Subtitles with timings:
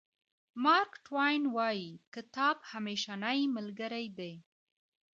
[0.63, 4.33] مارک ټواین وایي کتاب همېشنۍ ملګری دی.